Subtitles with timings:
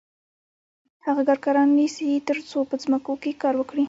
[1.05, 3.79] هغه کارګران نیسي تر څو په ځمکو کې کار وکړي